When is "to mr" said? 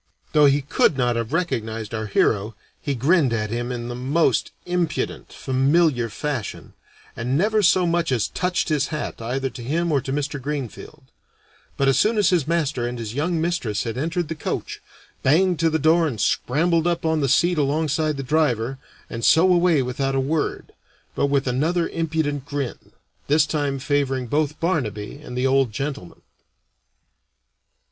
10.01-10.41